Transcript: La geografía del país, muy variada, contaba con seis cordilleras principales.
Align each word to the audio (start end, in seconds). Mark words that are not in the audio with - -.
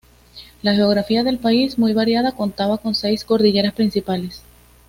La 0.63 0.73
geografía 0.73 1.23
del 1.23 1.37
país, 1.37 1.77
muy 1.77 1.93
variada, 1.93 2.31
contaba 2.31 2.79
con 2.79 2.95
seis 2.95 3.23
cordilleras 3.23 3.73
principales. 3.73 4.41